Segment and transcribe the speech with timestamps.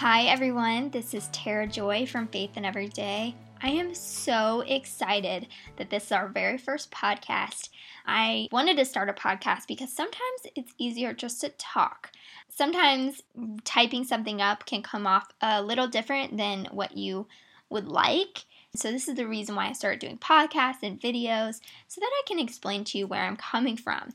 [0.00, 0.90] Hi, everyone.
[0.90, 3.34] This is Tara Joy from Faith in Every Day.
[3.62, 5.46] I am so excited
[5.78, 7.70] that this is our very first podcast.
[8.06, 12.12] I wanted to start a podcast because sometimes it's easier just to talk.
[12.50, 13.22] Sometimes
[13.64, 17.26] typing something up can come off a little different than what you
[17.70, 18.44] would like.
[18.74, 22.22] So, this is the reason why I started doing podcasts and videos so that I
[22.26, 24.12] can explain to you where I'm coming from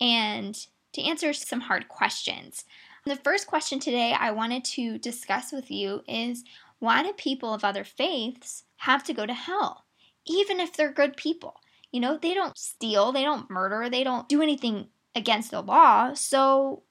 [0.00, 0.58] and
[0.94, 2.64] to answer some hard questions.
[3.06, 6.44] The first question today I wanted to discuss with you is
[6.78, 9.84] why do people of other faiths have to go to hell,
[10.26, 11.60] even if they're good people?
[11.92, 16.12] You know, they don't steal, they don't murder, they don't do anything against the law,
[16.14, 16.82] so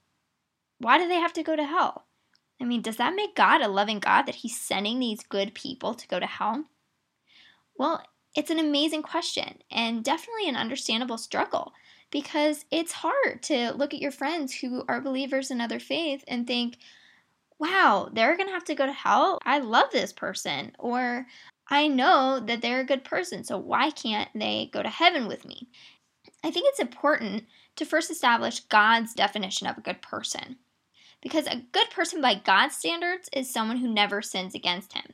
[0.80, 2.08] why do they have to go to hell?
[2.60, 5.94] I mean, does that make God a loving God that He's sending these good people
[5.94, 6.66] to go to hell?
[7.78, 8.02] Well,
[8.36, 11.74] it's an amazing question and definitely an understandable struggle
[12.12, 16.48] because it's hard to look at your friends who are believers in other faith and
[16.48, 16.78] think,
[17.60, 19.40] wow, they're going to have to go to hell.
[19.46, 20.74] I love this person.
[20.80, 21.26] Or
[21.70, 25.46] I know that they're a good person, so why can't they go to heaven with
[25.46, 25.68] me?
[26.44, 30.58] I think it's important to first establish God's definition of a good person.
[31.22, 35.14] Because a good person by God's standards is someone who never sins against him.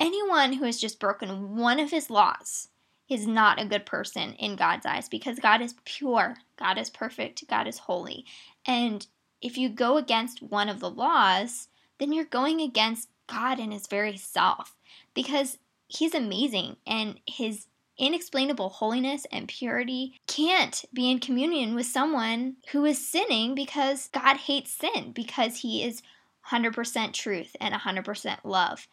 [0.00, 2.68] Anyone who has just broken one of his laws
[3.08, 7.46] is not a good person in God's eyes because God is pure, God is perfect,
[7.48, 8.24] God is holy.
[8.66, 9.06] And
[9.42, 13.86] if you go against one of the laws, then you're going against God and his
[13.86, 14.76] very self
[15.12, 17.66] because he's amazing and his
[17.98, 24.36] inexplainable holiness and purity can't be in communion with someone who is sinning because God
[24.36, 26.02] hates sin because he is
[26.50, 28.88] 100% truth and 100% love.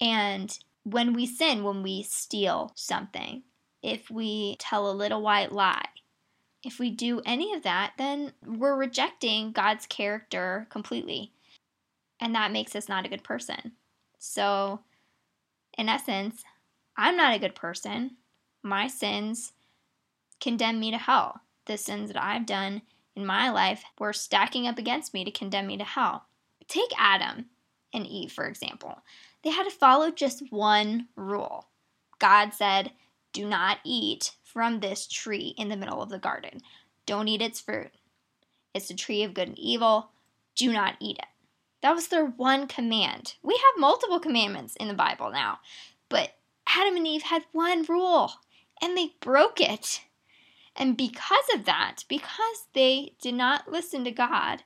[0.00, 3.42] And when we sin, when we steal something,
[3.82, 5.86] if we tell a little white lie,
[6.64, 11.32] if we do any of that, then we're rejecting God's character completely.
[12.20, 13.72] And that makes us not a good person.
[14.18, 14.80] So,
[15.76, 16.42] in essence,
[16.96, 18.16] I'm not a good person.
[18.62, 19.52] My sins
[20.40, 21.40] condemn me to hell.
[21.66, 22.82] The sins that I've done
[23.14, 26.24] in my life were stacking up against me to condemn me to hell.
[26.66, 27.46] Take Adam
[27.94, 28.98] and Eve, for example.
[29.42, 31.68] They had to follow just one rule.
[32.18, 32.90] God said,
[33.32, 36.60] Do not eat from this tree in the middle of the garden.
[37.06, 37.90] Don't eat its fruit.
[38.74, 40.10] It's the tree of good and evil.
[40.56, 41.24] Do not eat it.
[41.82, 43.34] That was their one command.
[43.42, 45.60] We have multiple commandments in the Bible now,
[46.08, 46.34] but
[46.66, 48.32] Adam and Eve had one rule
[48.82, 50.02] and they broke it.
[50.74, 54.62] And because of that, because they did not listen to God,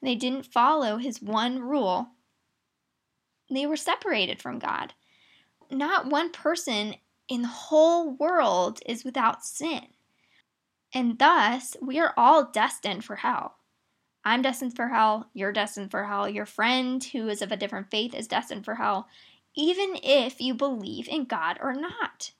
[0.00, 2.08] they didn't follow his one rule,
[3.50, 4.94] they were separated from God.
[5.70, 6.96] Not one person
[7.32, 9.86] in the whole world is without sin.
[10.92, 13.56] And thus, we are all destined for hell.
[14.22, 15.30] I'm destined for hell.
[15.32, 16.28] You're destined for hell.
[16.28, 19.08] Your friend who is of a different faith is destined for hell,
[19.56, 22.32] even if you believe in God or not.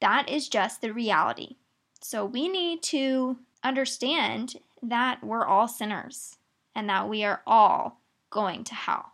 [0.00, 1.56] That is just the reality.
[2.00, 6.36] So we need to understand that we're all sinners
[6.74, 8.00] and that we are all
[8.30, 9.12] going to hell.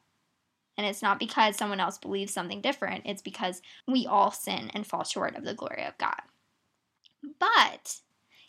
[0.82, 4.84] And it's not because someone else believes something different, it's because we all sin and
[4.84, 6.20] fall short of the glory of God.
[7.38, 8.00] But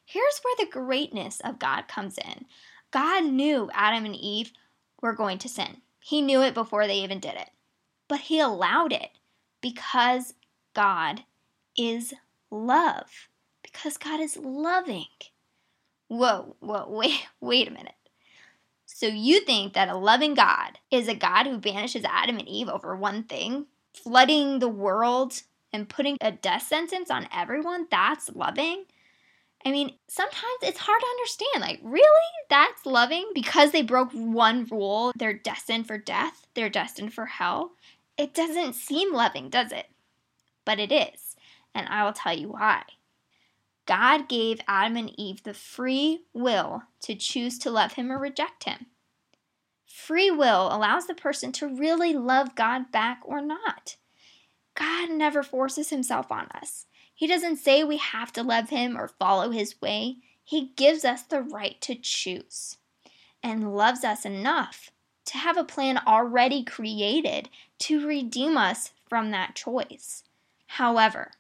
[0.04, 2.46] here's where the greatness of God comes in
[2.90, 4.52] God knew Adam and Eve
[5.00, 7.52] were going to sin, He knew it before they even did it.
[8.08, 9.12] But He allowed it
[9.62, 10.34] because
[10.74, 11.22] God
[11.78, 12.16] is
[12.50, 13.30] love,
[13.62, 15.06] because God is loving.
[16.08, 17.94] Whoa, whoa, wait, wait a minute.
[18.86, 22.70] So you think that a loving God is a God who banishes Adam and Eve
[22.70, 27.88] over one thing, flooding the world and putting a death sentence on everyone?
[27.90, 28.86] That's loving?
[29.66, 31.62] I mean, sometimes it's hard to understand.
[31.62, 32.06] Like, really?
[32.50, 33.30] That's loving?
[33.34, 37.72] Because they broke one rule, they're destined for death, they're destined for hell?
[38.18, 39.88] It doesn't seem loving, does it?
[40.66, 41.36] But it is.
[41.74, 42.84] And I will tell you why.
[43.86, 48.64] God gave Adam and Eve the free will to choose to love him or reject
[48.64, 48.88] him.
[49.86, 53.98] Free will allows the person to really love God back or not.
[54.76, 56.88] God never forces himself on us.
[57.14, 60.18] He doesn't say we have to love him or follow his way.
[60.44, 62.78] He gives us the right to choose
[63.44, 64.92] and loves us enough
[65.26, 70.24] to have a plan already created to redeem us from that choice.
[70.68, 71.32] However,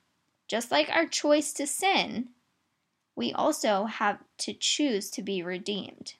[0.53, 2.29] just like our choice to sin,
[3.15, 6.13] we also have to choose to be redeemed.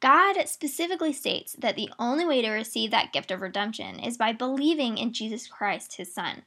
[0.00, 4.32] God specifically states that the only way to receive that gift of redemption is by
[4.32, 6.44] believing in Jesus Christ, his Son.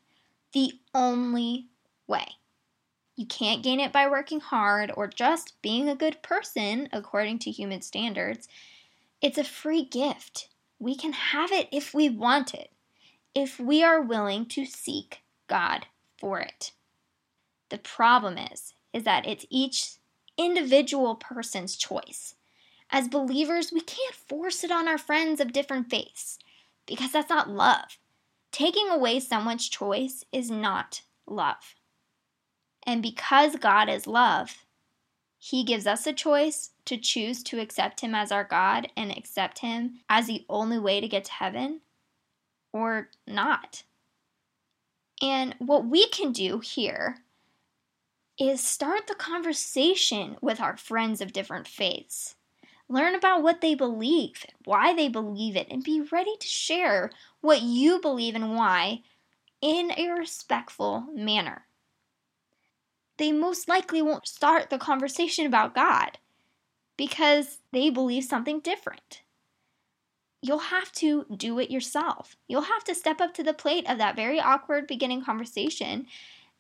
[0.53, 1.67] The only
[2.07, 2.25] way.
[3.15, 7.51] You can't gain it by working hard or just being a good person according to
[7.51, 8.47] human standards.
[9.21, 10.49] It's a free gift.
[10.79, 12.71] we can have it if we want it,
[13.35, 15.85] if we are willing to seek God
[16.17, 16.71] for it.
[17.69, 19.97] The problem is is that it's each
[20.37, 22.35] individual person's choice.
[22.89, 26.39] As believers, we can't force it on our friends of different faiths
[26.85, 27.99] because that's not love.
[28.51, 31.75] Taking away someone's choice is not love.
[32.83, 34.65] And because God is love,
[35.37, 39.59] He gives us a choice to choose to accept Him as our God and accept
[39.59, 41.81] Him as the only way to get to heaven
[42.71, 43.83] or not.
[45.21, 47.17] And what we can do here
[48.39, 52.35] is start the conversation with our friends of different faiths.
[52.89, 57.11] Learn about what they believe, why they believe it, and be ready to share
[57.41, 59.01] what you believe and why
[59.61, 61.65] in a respectful manner.
[63.17, 66.19] They most likely won't start the conversation about God
[66.95, 69.21] because they believe something different.
[70.47, 72.38] You'll have to do it yourself.
[72.47, 76.07] You'll have to step up to the plate of that very awkward beginning conversation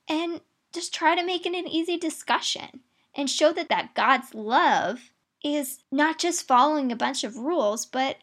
[0.09, 0.41] and
[0.73, 2.81] just try to make it an easy discussion
[3.15, 5.11] and show that that God's love
[5.43, 8.17] is not just following a bunch of rules, but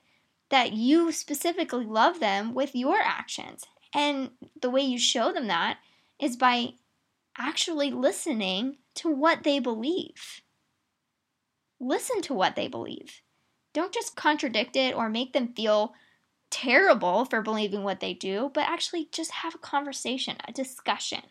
[0.50, 3.64] that you specifically love them with your actions.
[3.94, 5.78] And the way you show them that
[6.20, 6.74] is by
[7.38, 10.42] actually listening to what they believe.
[11.80, 13.22] Listen to what they believe.
[13.74, 15.92] Don't just contradict it or make them feel
[16.50, 21.22] terrible for believing what they do, but actually just have a conversation, a discussion.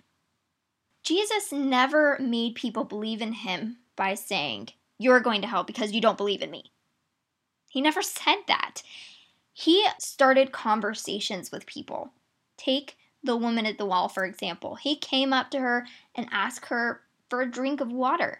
[1.04, 4.69] Jesus never made people believe in him by saying,
[5.00, 6.72] You're going to hell because you don't believe in me.
[7.69, 8.84] He never said that.
[9.54, 12.12] He started conversations with people.
[12.57, 14.75] Take the woman at the well, for example.
[14.75, 18.39] He came up to her and asked her for a drink of water.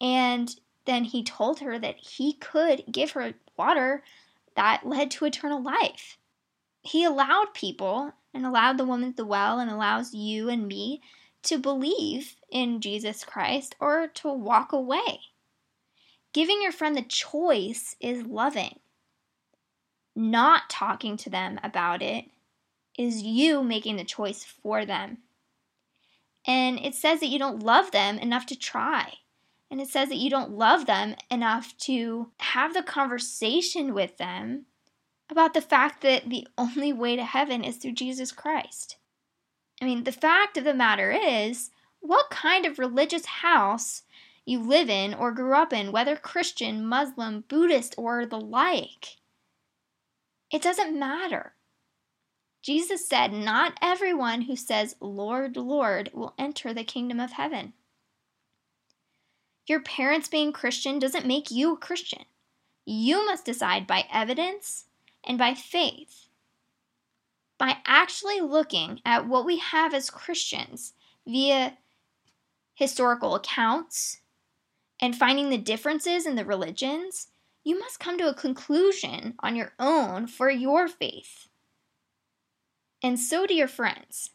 [0.00, 0.54] And
[0.86, 4.02] then he told her that he could give her water
[4.56, 6.18] that led to eternal life.
[6.82, 11.02] He allowed people and allowed the woman at the well and allows you and me
[11.42, 15.20] to believe in Jesus Christ or to walk away.
[16.32, 18.78] Giving your friend the choice is loving.
[20.14, 22.26] Not talking to them about it
[22.98, 25.18] is you making the choice for them.
[26.46, 29.14] And it says that you don't love them enough to try.
[29.70, 34.66] And it says that you don't love them enough to have the conversation with them
[35.30, 38.96] about the fact that the only way to heaven is through Jesus Christ.
[39.80, 41.70] I mean, the fact of the matter is,
[42.00, 44.02] what kind of religious house
[44.44, 49.18] you live in or grew up in, whether Christian, Muslim, Buddhist, or the like,
[50.50, 51.54] it doesn't matter.
[52.62, 57.72] Jesus said, Not everyone who says, Lord, Lord, will enter the kingdom of heaven.
[59.70, 62.24] Your parents being Christian doesn't make you a Christian.
[62.84, 64.86] You must decide by evidence
[65.22, 66.26] and by faith
[67.56, 70.94] by actually looking at what we have as Christians
[71.24, 71.78] via
[72.74, 74.18] historical accounts
[74.98, 77.28] and finding the differences in the religions,
[77.62, 81.46] you must come to a conclusion on your own for your faith.
[83.04, 84.30] And so do your friends.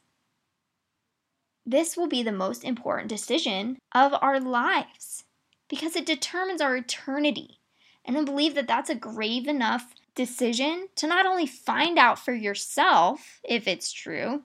[1.66, 5.25] This will be the most important decision of our lives
[5.70, 7.60] because it determines our eternity.
[8.04, 12.34] And I believe that that's a grave enough decision to not only find out for
[12.34, 14.44] yourself if it's true,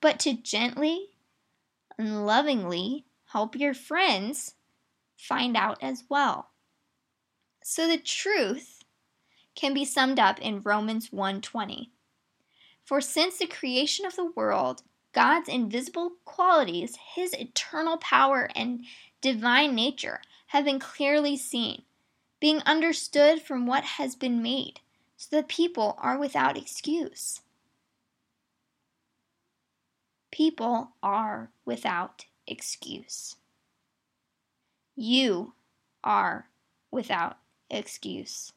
[0.00, 1.08] but to gently
[1.98, 4.54] and lovingly help your friends
[5.16, 6.50] find out as well.
[7.62, 8.82] So the truth
[9.54, 11.90] can be summed up in Romans 1:20.
[12.84, 14.82] For since the creation of the world,
[15.16, 18.84] God's invisible qualities, his eternal power and
[19.22, 21.84] divine nature have been clearly seen,
[22.38, 24.80] being understood from what has been made
[25.16, 27.40] so that people are without excuse.
[30.30, 33.36] People are without excuse.
[34.94, 35.54] You
[36.04, 36.50] are
[36.90, 37.38] without
[37.70, 38.52] excuse.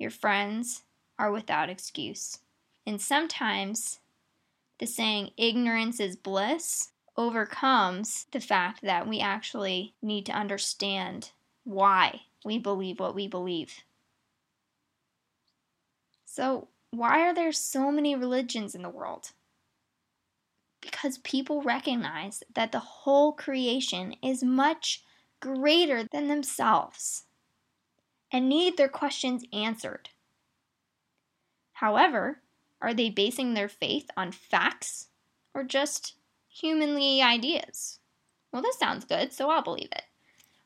[0.00, 0.82] Your friends
[1.16, 2.40] are without excuse.
[2.84, 4.00] And sometimes
[4.78, 11.30] the saying ignorance is bliss overcomes the fact that we actually need to understand
[11.64, 13.80] why we believe what we believe.
[16.24, 19.32] So, why are there so many religions in the world?
[20.80, 25.02] Because people recognize that the whole creation is much
[25.40, 27.24] greater than themselves
[28.30, 30.10] and need their questions answered.
[31.72, 32.42] However,
[32.80, 35.08] are they basing their faith on facts
[35.54, 36.14] or just
[36.48, 37.98] humanly ideas?
[38.52, 40.04] Well, this sounds good, so I'll believe it.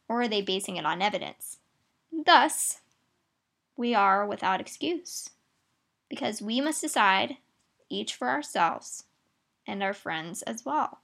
[0.08, 1.58] Or are they basing it on evidence?
[2.12, 2.80] Thus,
[3.76, 5.30] we are without excuse
[6.08, 7.36] because we must decide,
[7.88, 9.04] each for ourselves
[9.66, 10.98] and our friends as well.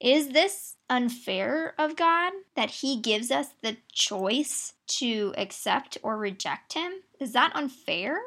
[0.00, 6.74] Is this unfair of God that He gives us the choice to accept or reject
[6.74, 6.92] Him?
[7.20, 8.20] Is that unfair?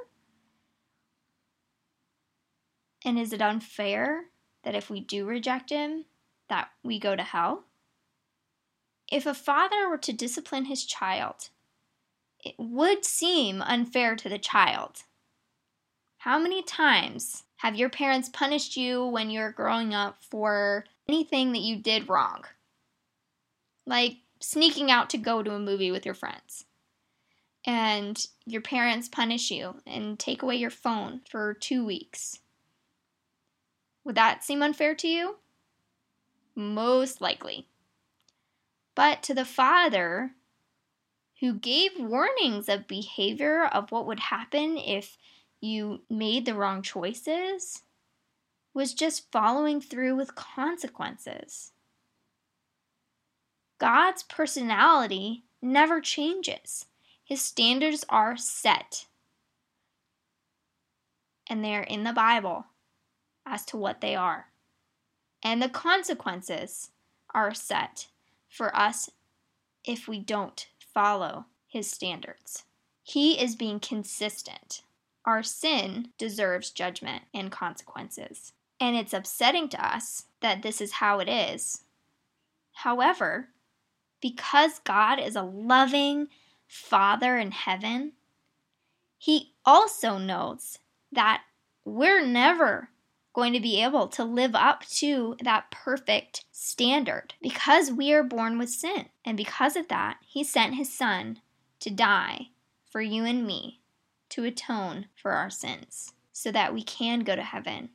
[3.05, 4.25] And is it unfair
[4.63, 6.05] that if we do reject Him,
[6.49, 7.65] that we go to hell?
[9.11, 11.49] If a father were to discipline his child,
[12.43, 15.03] it would seem unfair to the child.
[16.19, 21.53] How many times have your parents punished you when you were growing up for anything
[21.53, 22.43] that you did wrong?
[23.85, 26.65] Like sneaking out to go to a movie with your friends.
[27.65, 32.39] And your parents punish you and take away your phone for two weeks.
[34.07, 35.35] Would that seem unfair to you?
[36.55, 37.67] Most likely.
[38.95, 40.31] But to the father
[41.41, 45.17] who gave warnings of behavior of what would happen if
[45.59, 47.83] you made the wrong choices
[48.73, 51.73] was just following through with consequences.
[53.77, 56.85] God's personality never changes.
[57.25, 59.07] His standards are set.
[61.49, 62.67] And they are in the Bible
[63.47, 64.47] as to what they are.
[65.43, 66.89] And the consequences
[67.33, 68.07] are set
[68.49, 69.09] for us
[69.85, 72.63] if we don't follow his standards.
[73.03, 74.81] He is being consistent.
[75.25, 78.53] Our sin deserves judgment and consequences.
[78.79, 81.83] And it's upsetting to us that this is how it is.
[82.73, 83.49] However,
[84.21, 86.27] because God is a loving
[86.67, 88.13] Father in heaven,
[89.17, 90.79] He also knows
[91.11, 91.43] that
[91.85, 92.89] we're never
[93.37, 98.57] going to be able to live up to that perfect standard because we are born
[98.57, 99.05] with sin.
[99.23, 101.39] And because of that, He sent His Son
[101.81, 102.47] to die
[102.89, 103.79] for you and me
[104.29, 107.89] to atone for our sins so that we can go to heaven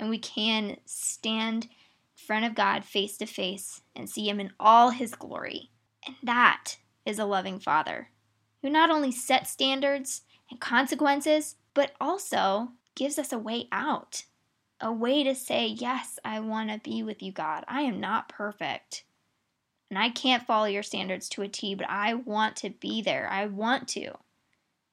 [0.00, 1.70] and we can stand in
[2.16, 5.70] front of God face to face and see Him in all His glory.
[6.04, 8.08] And that is a loving Father
[8.62, 14.24] who not only sets standards and consequences, but also gives us a way out.
[14.80, 17.64] A way to say, Yes, I want to be with you, God.
[17.66, 19.04] I am not perfect.
[19.90, 23.28] And I can't follow your standards to a T, but I want to be there.
[23.30, 24.12] I want to.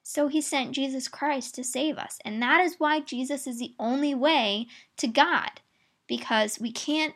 [0.04, 2.20] So he sent Jesus Christ to save us.
[2.24, 5.50] And that is why Jesus is the only way to God,
[6.08, 7.16] because we can't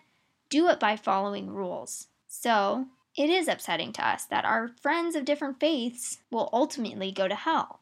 [0.49, 2.07] do it by following rules.
[2.27, 7.27] So it is upsetting to us that our friends of different faiths will ultimately go
[7.27, 7.79] to hell.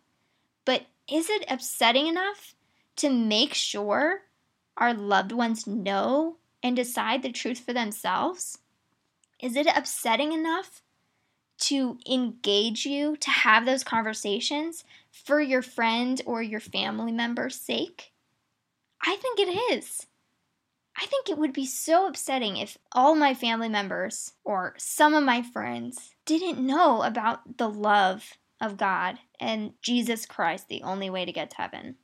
[0.65, 2.53] But is it upsetting enough
[2.97, 4.23] to make sure
[4.77, 8.59] our loved ones know and decide the truth for themselves?
[9.39, 10.81] Is it upsetting enough
[11.59, 18.11] to engage you, to have those conversations for your friend or your family member's sake?
[19.01, 20.07] I think it is.
[20.99, 25.23] I think it would be so upsetting if all my family members or some of
[25.23, 31.23] my friends didn't know about the love of God and Jesus Christ, the only way
[31.25, 31.95] to get to heaven.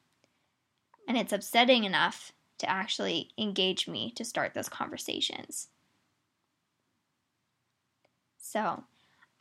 [1.07, 5.67] And it's upsetting enough to actually engage me to start those conversations.
[8.37, 8.83] So,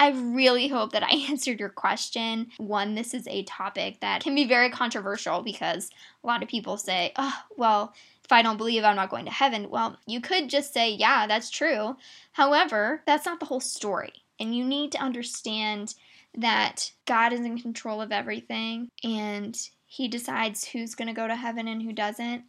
[0.02, 2.48] I really hope that I answered your question.
[2.56, 5.90] One, this is a topic that can be very controversial because
[6.24, 9.30] a lot of people say, oh, well, if I don't believe I'm not going to
[9.30, 9.70] heaven.
[9.70, 11.96] Well, you could just say, yeah, that's true.
[12.32, 14.12] However, that's not the whole story.
[14.40, 15.94] And you need to understand
[16.36, 21.36] that God is in control of everything and He decides who's going to go to
[21.36, 22.42] heaven and who doesn't.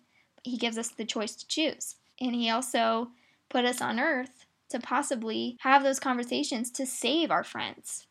[0.43, 1.95] He gives us the choice to choose.
[2.19, 3.09] And He also
[3.49, 8.07] put us on earth to possibly have those conversations to save our friends.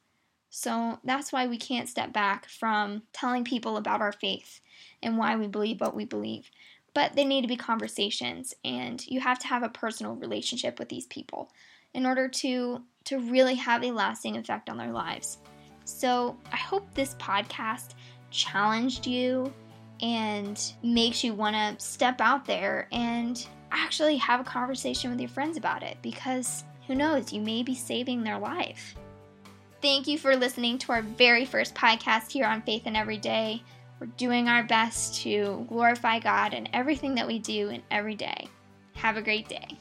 [0.51, 4.61] So that's why we can't step back from telling people about our faith
[5.03, 6.51] and why we believe what we believe.
[6.95, 10.91] But they need to be conversations, and you have to have a personal relationship with
[10.91, 11.51] these people
[11.95, 15.39] in order to, to really have a lasting effect on their lives.
[15.85, 17.95] So I hope this podcast
[18.31, 19.53] challenged you
[20.03, 25.29] and makes you want to step out there and actually have a conversation with your
[25.29, 28.95] friends about it because who knows, you may be saving their life.
[29.81, 33.63] Thank you for listening to our very first podcast here on Faith in Every Day.
[33.99, 38.49] We're doing our best to glorify God in everything that we do and every day.
[38.95, 39.79] Have a great day.